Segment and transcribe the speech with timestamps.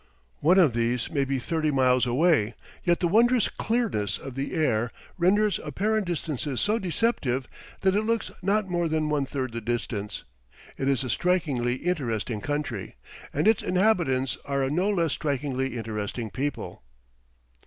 [0.39, 4.89] One of these may be thirty miles away, yet the wondrous clearness of the air
[5.15, 7.47] renders apparent distances so deceptive
[7.81, 10.23] that it looks not more than one third the distance.
[10.75, 12.95] It is a strikingly interesting country,
[13.31, 16.81] and its inhabitants are a no less strikingly interesting people.